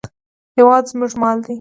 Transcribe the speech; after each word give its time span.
هېواد 0.57 0.83
زموږ 0.91 1.11
مال 1.21 1.37
دی 1.43 1.49